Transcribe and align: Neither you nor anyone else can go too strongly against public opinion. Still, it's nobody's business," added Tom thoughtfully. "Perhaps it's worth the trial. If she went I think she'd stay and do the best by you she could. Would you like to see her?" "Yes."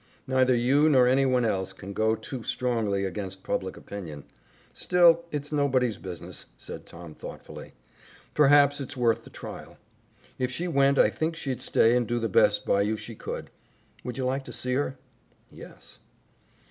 Neither 0.25 0.55
you 0.55 0.89
nor 0.89 1.07
anyone 1.07 1.45
else 1.45 1.73
can 1.73 1.93
go 1.93 2.15
too 2.15 2.41
strongly 2.41 3.05
against 3.05 3.43
public 3.43 3.77
opinion. 3.77 4.23
Still, 4.73 5.25
it's 5.29 5.51
nobody's 5.51 5.99
business," 5.99 6.47
added 6.67 6.87
Tom 6.87 7.13
thoughtfully. 7.13 7.73
"Perhaps 8.33 8.81
it's 8.81 8.97
worth 8.97 9.23
the 9.25 9.29
trial. 9.29 9.77
If 10.39 10.49
she 10.49 10.67
went 10.67 10.97
I 10.97 11.11
think 11.11 11.35
she'd 11.35 11.61
stay 11.61 11.95
and 11.95 12.07
do 12.07 12.17
the 12.17 12.27
best 12.27 12.65
by 12.65 12.81
you 12.81 12.97
she 12.97 13.13
could. 13.13 13.51
Would 14.03 14.17
you 14.17 14.25
like 14.25 14.43
to 14.45 14.51
see 14.51 14.73
her?" 14.73 14.97
"Yes." 15.51 15.99